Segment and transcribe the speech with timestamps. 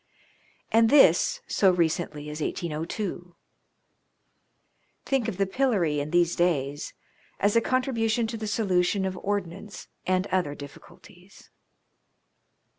[0.71, 3.35] And this so recently as 1802.
[5.05, 6.95] Think of the pillory in these days
[7.39, 11.51] as a contribution to the solution of ordnance and other difficulties